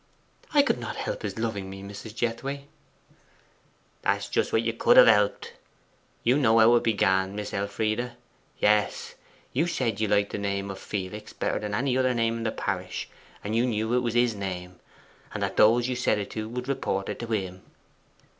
[0.55, 2.15] 'I could not help his loving me, Mrs.
[2.15, 2.63] Jethway!'
[4.01, 5.53] 'That's just what you could have helped.
[6.23, 8.13] You know how it began, Miss Elfride.
[8.57, 9.13] Yes:
[9.53, 12.51] you said you liked the name of Felix better than any other name in the
[12.51, 13.09] parish,
[13.43, 14.79] and you knew it was his name,
[15.35, 17.61] and that those you said it to would report it to him.